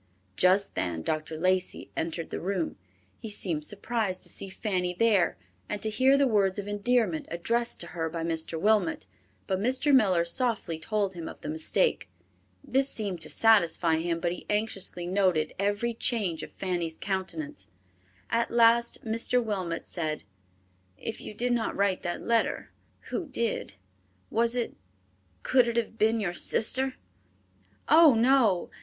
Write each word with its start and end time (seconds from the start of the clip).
Just 0.35 0.73
then 0.73 1.03
Dr. 1.03 1.37
Lacey 1.37 1.91
entered 1.95 2.31
the 2.31 2.39
room. 2.39 2.75
He 3.19 3.29
seemed 3.29 3.63
surprised 3.63 4.23
to 4.23 4.29
see 4.29 4.49
Fanny 4.49 4.95
there, 4.95 5.37
and 5.69 5.79
to 5.83 5.91
hear 5.91 6.17
the 6.17 6.25
words 6.25 6.57
of 6.57 6.67
endearment 6.67 7.27
addressed 7.29 7.79
to 7.81 7.85
her 7.93 8.09
by 8.09 8.23
Mr. 8.23 8.59
Wilmot, 8.59 9.05
but 9.45 9.59
Mr. 9.59 9.93
Miller 9.93 10.25
softly 10.25 10.79
told 10.79 11.13
him 11.13 11.27
of 11.29 11.41
the 11.41 11.49
mistake. 11.49 12.09
This 12.63 12.89
seemed 12.89 13.21
to 13.21 13.29
satisfy 13.29 13.97
him, 13.97 14.19
but 14.19 14.31
he 14.31 14.47
anxiously 14.49 15.05
noted 15.05 15.53
every 15.59 15.93
change 15.93 16.41
of 16.41 16.51
Fanny's 16.53 16.97
countenance. 16.97 17.67
At 18.31 18.49
last 18.49 19.05
Mr. 19.05 19.39
Wilmot 19.43 19.85
said, 19.85 20.23
"If 20.97 21.21
you 21.21 21.35
did 21.35 21.53
not 21.53 21.75
write 21.75 22.01
that 22.01 22.23
letter, 22.25 22.71
who 23.11 23.27
did? 23.27 23.75
Was 24.31 24.55
it, 24.55 24.73
could 25.43 25.67
it 25.67 25.77
have 25.77 25.99
been 25.99 26.19
your 26.19 26.33
sister?" 26.33 26.95
"Oh, 27.87 28.15
no! 28.15 28.71